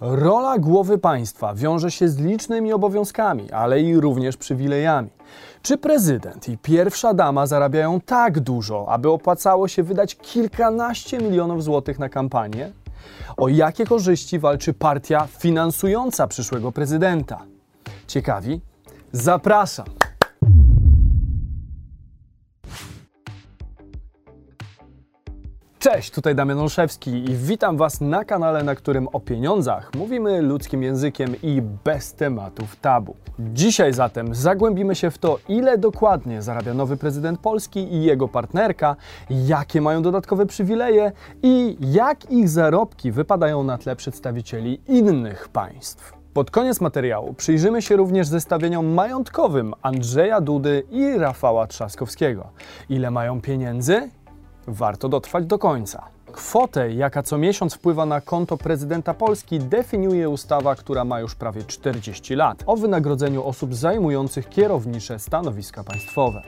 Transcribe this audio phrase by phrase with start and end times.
[0.00, 5.08] Rola głowy państwa wiąże się z licznymi obowiązkami, ale i również przywilejami.
[5.62, 11.98] Czy prezydent i pierwsza dama zarabiają tak dużo, aby opłacało się wydać kilkanaście milionów złotych
[11.98, 12.72] na kampanię?
[13.36, 17.42] O jakie korzyści walczy partia finansująca przyszłego prezydenta?
[18.06, 18.60] Ciekawi?
[19.12, 19.86] Zapraszam!
[25.92, 30.82] Cześć, tutaj Damian Olszewski i witam Was na kanale, na którym o pieniądzach mówimy ludzkim
[30.82, 33.16] językiem i bez tematów tabu.
[33.38, 38.96] Dzisiaj zatem zagłębimy się w to, ile dokładnie zarabia nowy prezydent Polski i jego partnerka,
[39.30, 41.12] jakie mają dodatkowe przywileje
[41.42, 46.12] i jak ich zarobki wypadają na tle przedstawicieli innych państw.
[46.34, 52.48] Pod koniec materiału przyjrzymy się również zestawieniom majątkowym Andrzeja Dudy i Rafała Trzaskowskiego.
[52.88, 54.10] Ile mają pieniędzy
[54.66, 56.08] warto dotrwać do końca.
[56.32, 61.64] Kwotę, jaka co miesiąc wpływa na konto prezydenta Polski, definiuje ustawa, która ma już prawie
[61.64, 66.42] 40 lat, o wynagrodzeniu osób zajmujących kierownicze stanowiska państwowe.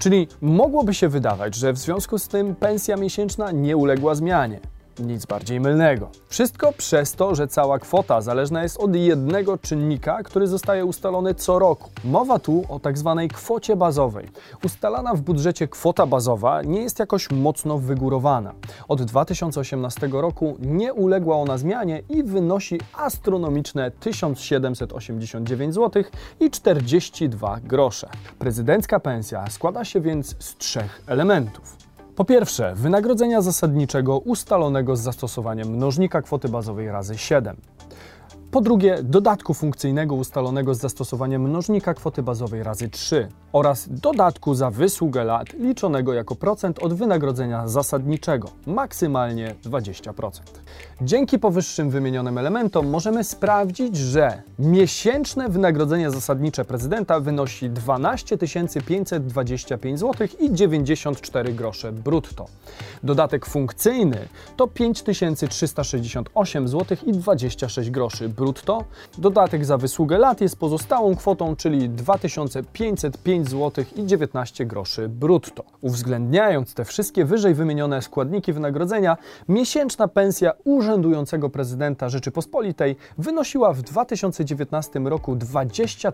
[0.00, 4.60] Czyli mogłoby się wydawać, że w związku z tym pensja miesięczna nie uległa zmianie.
[5.00, 6.08] Nic bardziej mylnego.
[6.28, 11.58] Wszystko przez to, że cała kwota zależna jest od jednego czynnika, który zostaje ustalony co
[11.58, 11.90] roku.
[12.04, 14.28] Mowa tu o tak zwanej kwocie bazowej.
[14.64, 18.52] Ustalana w budżecie kwota bazowa nie jest jakoś mocno wygórowana.
[18.88, 26.02] Od 2018 roku nie uległa ona zmianie i wynosi astronomiczne 1789 zł
[26.40, 28.08] i 42 grosze.
[28.38, 31.85] Prezydencka pensja składa się więc z trzech elementów.
[32.16, 37.56] Po pierwsze, wynagrodzenia zasadniczego ustalonego z zastosowaniem mnożnika kwoty bazowej razy 7.
[38.56, 44.70] Po drugie, dodatku funkcyjnego ustalonego z zastosowaniem mnożnika kwoty bazowej razy 3 oraz dodatku za
[44.70, 50.30] wysługę lat liczonego jako procent od wynagrodzenia zasadniczego, maksymalnie 20%.
[51.00, 58.38] Dzięki powyższym wymienionym elementom możemy sprawdzić, że miesięczne wynagrodzenie zasadnicze prezydenta wynosi 12
[58.86, 62.46] 525 zł i 94 grosze brutto.
[63.02, 68.45] Dodatek funkcyjny to 5368 zł i 26 groszy brutto.
[69.18, 75.64] Dodatek za wysługę lat jest pozostałą kwotą, czyli 2505 zł i 19 groszy brutto.
[75.80, 79.16] Uwzględniając te wszystkie wyżej wymienione składniki wynagrodzenia,
[79.48, 86.12] miesięczna pensja urzędującego prezydenta Rzeczypospolitej wynosiła w 2019 roku 20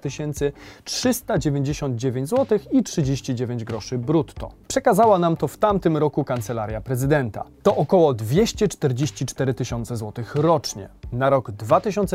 [0.84, 4.50] 399 zł i 39 groszy brutto.
[4.68, 7.44] Przekazała nam to w tamtym roku Kancelaria Prezydenta.
[7.62, 10.88] To około 244 tysiące złotych rocznie.
[11.12, 12.11] Na rok 2020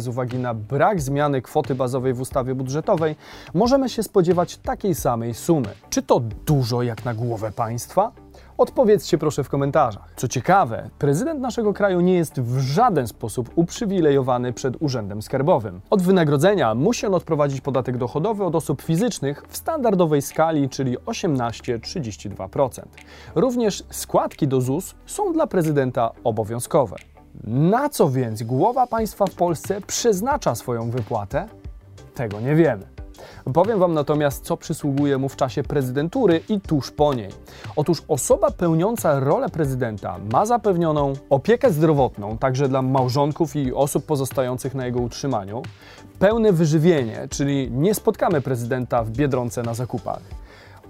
[0.00, 3.16] z uwagi na brak zmiany kwoty bazowej w ustawie budżetowej
[3.54, 5.68] możemy się spodziewać takiej samej sumy.
[5.90, 8.12] Czy to dużo jak na głowę państwa?
[8.58, 10.12] Odpowiedzcie proszę w komentarzach.
[10.16, 15.80] Co ciekawe, prezydent naszego kraju nie jest w żaden sposób uprzywilejowany przed Urzędem Skarbowym.
[15.90, 22.82] Od wynagrodzenia musi on odprowadzić podatek dochodowy od osób fizycznych w standardowej skali, czyli 18-32%.
[23.34, 26.96] Również składki do ZUS są dla prezydenta obowiązkowe.
[27.44, 31.48] Na co więc głowa państwa w Polsce przeznacza swoją wypłatę?
[32.14, 32.86] Tego nie wiemy.
[33.54, 37.30] Powiem Wam natomiast, co przysługuje mu w czasie prezydentury i tuż po niej.
[37.76, 44.74] Otóż osoba pełniąca rolę prezydenta ma zapewnioną opiekę zdrowotną także dla małżonków i osób pozostających
[44.74, 45.62] na jego utrzymaniu,
[46.18, 50.20] pełne wyżywienie, czyli nie spotkamy prezydenta w biedronce na zakupach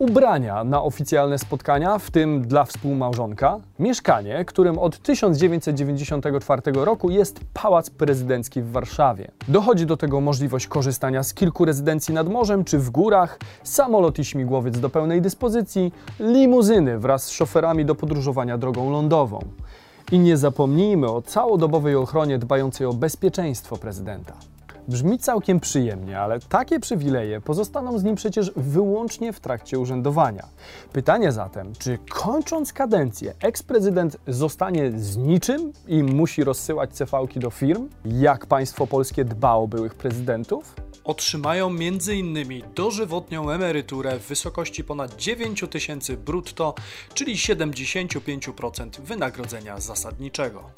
[0.01, 7.91] ubrania na oficjalne spotkania, w tym dla współmałżonka, mieszkanie, którym od 1994 roku jest Pałac
[7.91, 9.31] Prezydencki w Warszawie.
[9.49, 14.25] Dochodzi do tego możliwość korzystania z kilku rezydencji nad morzem czy w górach, samolot i
[14.25, 19.41] śmigłowiec do pełnej dyspozycji, limuzyny wraz z szoferami do podróżowania drogą lądową.
[20.13, 24.35] I nie zapomnijmy o całodobowej ochronie dbającej o bezpieczeństwo prezydenta.
[24.91, 30.49] Brzmi całkiem przyjemnie, ale takie przywileje pozostaną z nim przecież wyłącznie w trakcie urzędowania.
[30.93, 37.89] Pytanie zatem, czy kończąc kadencję eksprezydent zostanie z niczym i musi rozsyłać cefałki do firm?
[38.05, 40.75] Jak państwo polskie dba o byłych prezydentów?
[41.05, 42.63] Otrzymają m.in.
[42.75, 46.75] dożywotnią emeryturę w wysokości ponad 9 tysięcy brutto,
[47.15, 50.71] czyli 75% wynagrodzenia zasadniczego.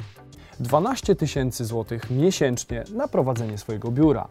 [0.60, 4.28] 12 tysięcy złotych miesięcznie na prowadzenie swojego biura.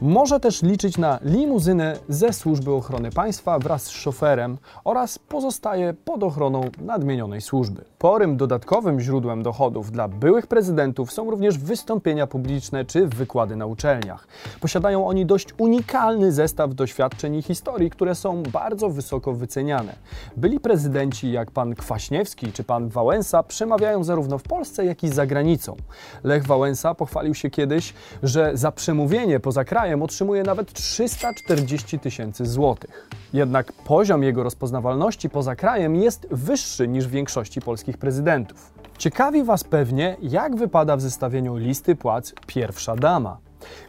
[0.00, 6.22] Może też liczyć na limuzynę ze służby ochrony państwa wraz z szoferem oraz pozostaje pod
[6.22, 7.84] ochroną nadmienionej służby.
[7.98, 14.28] Porym dodatkowym źródłem dochodów dla byłych prezydentów są również wystąpienia publiczne czy wykłady na uczelniach.
[14.60, 19.94] Posiadają oni dość unikalny zestaw doświadczeń i historii, które są bardzo wysoko wyceniane.
[20.36, 25.26] Byli prezydenci jak pan Kwaśniewski czy pan Wałęsa przemawiają zarówno w Polsce, jak i za
[25.26, 25.76] granicą.
[26.24, 33.08] Lech Wałęsa pochwalił się kiedyś, że za przemówienie poza krajem otrzymuje nawet 340 tysięcy złotych.
[33.32, 38.72] Jednak poziom jego rozpoznawalności poza krajem jest wyższy niż w większości polskich prezydentów.
[38.98, 43.38] Ciekawi Was pewnie, jak wypada w zestawieniu listy płac pierwsza dama.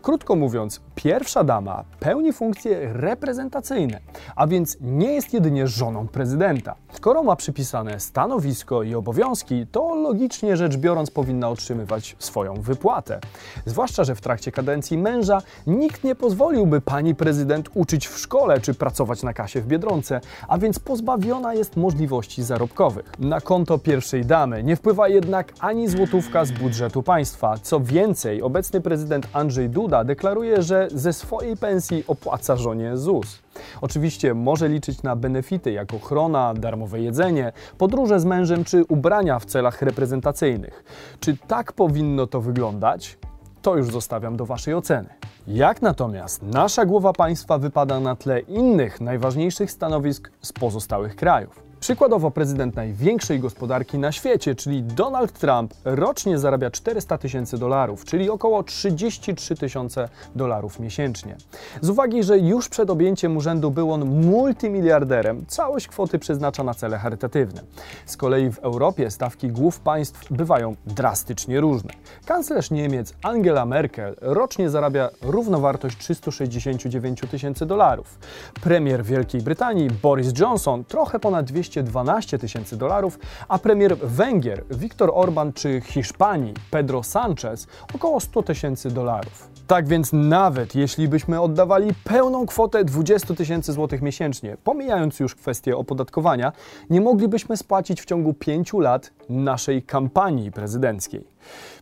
[0.02, 4.00] Krótko mówiąc, pierwsza dama pełni funkcje reprezentacyjne,
[4.36, 6.76] a więc nie jest jedynie żoną prezydenta.
[6.94, 13.20] Skoro ma przypisane stanowisko i obowiązki, to logicznie rzecz biorąc powinna otrzymywać swoją wypłatę.
[13.66, 18.74] Zwłaszcza, że w trakcie kadencji męża nikt nie pozwoliłby pani prezydent uczyć w szkole czy
[18.74, 23.12] pracować na kasie w Biedronce, a więc pozbawiona jest możliwości zarobkowych.
[23.20, 27.56] Na konto pierwszej damy nie wpływa jednak ani złotówka z budżetu państwa.
[27.62, 33.40] Co więcej, obecny prezydent Andrzej Duda deklaruje, że ze swojej pensji opłaca żonie ZUS.
[33.82, 39.46] Oczywiście może liczyć na benefity jak ochrona, darmowe jedzenie, podróże z mężem czy ubrania w
[39.46, 40.84] celach reprezentacyjnych.
[41.20, 43.18] Czy tak powinno to wyglądać?
[43.62, 45.10] To już zostawiam do Waszej oceny.
[45.48, 51.65] Jak natomiast nasza głowa państwa wypada na tle innych najważniejszych stanowisk z pozostałych krajów?
[51.80, 58.30] Przykładowo prezydent największej gospodarki na świecie, czyli Donald Trump, rocznie zarabia 400 tysięcy dolarów, czyli
[58.30, 61.36] około 33 tysiące dolarów miesięcznie.
[61.82, 66.98] Z uwagi, że już przed objęciem urzędu był on multimiliarderem, całość kwoty przeznacza na cele
[66.98, 67.62] charytatywne.
[68.06, 71.94] Z kolei w Europie stawki głów państw bywają drastycznie różne.
[72.26, 78.20] Kanclerz Niemiec Angela Merkel rocznie zarabia równowartość 369 tysięcy dolarów.
[78.62, 85.12] Premier Wielkiej Brytanii Boris Johnson trochę ponad 200 212 tysięcy dolarów, a premier Węgier Viktor
[85.14, 89.56] Orban czy Hiszpanii Pedro Sanchez około 100 tysięcy dolarów.
[89.68, 95.78] Tak więc nawet jeśli byśmy oddawali pełną kwotę 20 tysięcy złotych miesięcznie, pomijając już kwestię
[95.78, 96.52] opodatkowania,
[96.90, 101.28] nie moglibyśmy spłacić w ciągu 5 lat naszej kampanii prezydenckiej.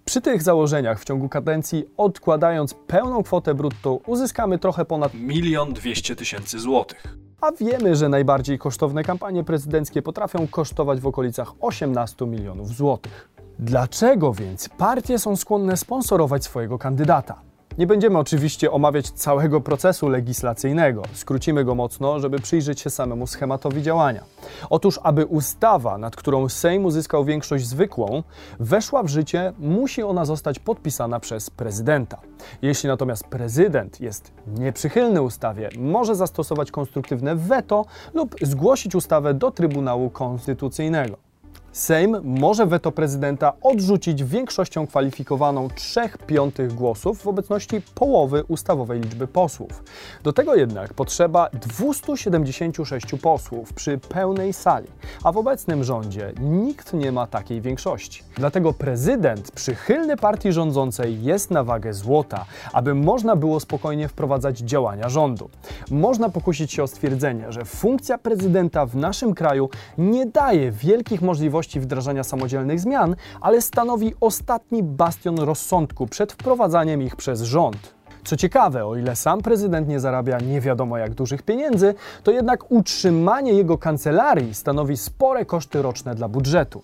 [0.06, 6.16] Przy tych założeniach w ciągu kadencji, odkładając pełną kwotę brutto, uzyskamy trochę ponad 1 200
[6.16, 12.68] tysięcy złotych a wiemy, że najbardziej kosztowne kampanie prezydenckie potrafią kosztować w okolicach 18 milionów
[12.68, 13.30] złotych.
[13.60, 17.53] Dlaczego więc partie są skłonne sponsorować swojego kandydata?
[17.78, 23.82] Nie będziemy oczywiście omawiać całego procesu legislacyjnego, skrócimy go mocno, żeby przyjrzeć się samemu schematowi
[23.82, 24.24] działania.
[24.70, 28.24] Otóż, aby ustawa, nad którą Sejm uzyskał większość zwykłą,
[28.60, 32.22] weszła w życie, musi ona zostać podpisana przez prezydenta.
[32.62, 40.10] Jeśli natomiast prezydent jest nieprzychylny ustawie, może zastosować konstruktywne weto lub zgłosić ustawę do Trybunału
[40.10, 41.33] Konstytucyjnego.
[41.74, 49.28] Sejm może weto prezydenta odrzucić większością kwalifikowaną 3 piątych głosów w obecności połowy ustawowej liczby
[49.28, 49.84] posłów.
[50.24, 54.88] Do tego jednak potrzeba 276 posłów przy pełnej sali,
[55.24, 58.24] a w obecnym rządzie nikt nie ma takiej większości.
[58.36, 65.10] Dlatego prezydent przychylny partii rządzącej jest na wagę złota, aby można było spokojnie wprowadzać działania
[65.10, 65.50] rządu.
[65.92, 71.63] Można pokusić się o stwierdzenie, że funkcja prezydenta w naszym kraju nie daje wielkich możliwości
[71.64, 77.94] możliwości wdrażania samodzielnych zmian, ale stanowi ostatni bastion rozsądku przed wprowadzaniem ich przez rząd.
[78.24, 82.72] Co ciekawe, o ile sam prezydent nie zarabia nie wiadomo jak dużych pieniędzy, to jednak
[82.72, 86.84] utrzymanie jego kancelarii stanowi spore koszty roczne dla budżetu.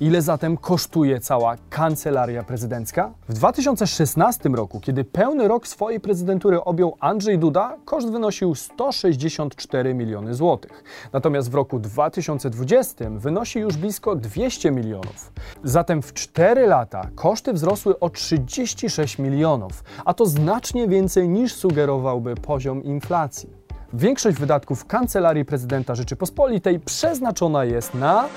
[0.00, 3.12] Ile zatem kosztuje cała kancelaria prezydencka?
[3.28, 10.34] W 2016 roku, kiedy pełny rok swojej prezydentury objął Andrzej Duda, koszt wynosił 164 miliony
[10.34, 10.84] złotych.
[11.12, 15.32] Natomiast w roku 2020 wynosi już blisko 200 milionów.
[15.64, 22.34] Zatem w 4 lata koszty wzrosły o 36 milionów, a to znacznie więcej niż sugerowałby
[22.34, 23.60] poziom inflacji.
[23.92, 28.28] Większość wydatków Kancelarii Prezydenta Rzeczypospolitej przeznaczona jest na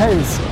[0.00, 0.44] pensje.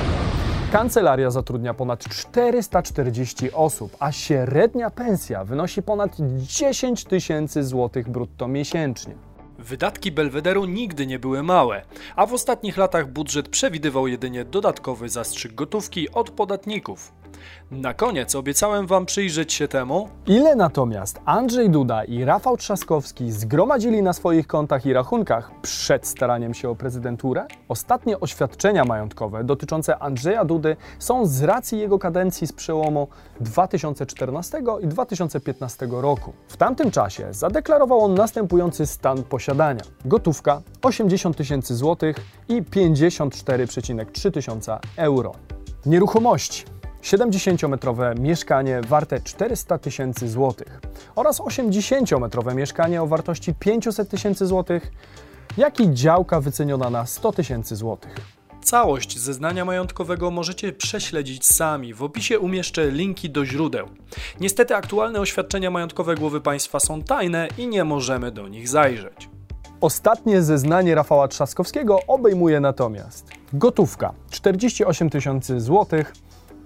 [0.71, 9.15] Kancelaria zatrudnia ponad 440 osób, a średnia pensja wynosi ponad 10 tysięcy złotych brutto miesięcznie.
[9.59, 11.81] Wydatki Belwederu nigdy nie były małe,
[12.15, 17.18] a w ostatnich latach budżet przewidywał jedynie dodatkowy zastrzyk gotówki od podatników.
[17.71, 24.01] Na koniec obiecałem Wam przyjrzeć się temu, Ile natomiast Andrzej Duda i Rafał Trzaskowski zgromadzili
[24.01, 27.45] na swoich kontach i rachunkach przed staraniem się o prezydenturę?
[27.67, 33.07] Ostatnie oświadczenia majątkowe dotyczące Andrzeja Dudy są z racji jego kadencji z przełomu
[33.39, 36.33] 2014 i 2015 roku.
[36.47, 42.15] W tamtym czasie zadeklarował on następujący stan posiadania: gotówka 80 tysięcy złotych
[42.47, 45.31] i 54,3 tysiąca euro.
[45.85, 50.81] Nieruchomości 70-metrowe mieszkanie warte 400 tysięcy złotych
[51.15, 54.91] oraz 80-metrowe mieszkanie o wartości 500 tysięcy złotych,
[55.57, 58.15] jak i działka wyceniona na 100 tysięcy złotych.
[58.61, 61.93] Całość zeznania majątkowego możecie prześledzić sami.
[61.93, 63.87] W opisie umieszczę linki do źródeł.
[64.39, 69.29] Niestety aktualne oświadczenia majątkowe głowy państwa są tajne i nie możemy do nich zajrzeć.
[69.81, 76.13] Ostatnie zeznanie Rafała Trzaskowskiego obejmuje natomiast gotówka 48 tysięcy złotych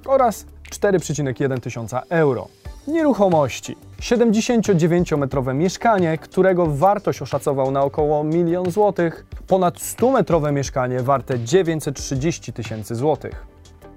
[0.08, 2.48] oraz 4,1 tysiąca euro.
[2.88, 12.54] Nieruchomości 79-metrowe mieszkanie, którego wartość oszacował na około milion złotych, ponad 100-metrowe mieszkanie warte 930
[12.54, 13.46] tysięcy złotych.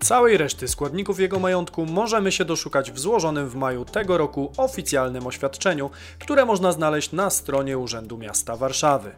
[0.01, 5.27] Całej reszty składników jego majątku możemy się doszukać w złożonym w maju tego roku oficjalnym
[5.27, 9.11] oświadczeniu, które można znaleźć na stronie Urzędu Miasta Warszawy.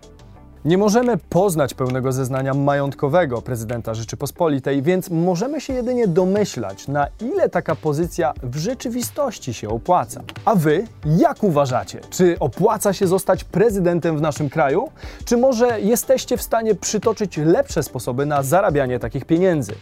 [0.65, 7.49] Nie możemy poznać pełnego zeznania majątkowego prezydenta Rzeczypospolitej, więc możemy się jedynie domyślać, na ile
[7.49, 10.23] taka pozycja w rzeczywistości się opłaca.
[10.45, 12.01] A wy jak uważacie?
[12.11, 14.89] Czy opłaca się zostać prezydentem w naszym kraju?
[15.25, 19.73] Czy może jesteście w stanie przytoczyć lepsze sposoby na zarabianie takich pieniędzy?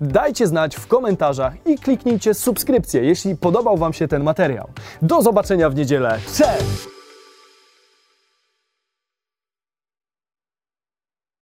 [0.00, 4.68] Dajcie znać w komentarzach i kliknijcie subskrypcję, jeśli podobał Wam się ten materiał.
[5.02, 6.18] Do zobaczenia w niedzielę.
[6.36, 7.01] Cześć!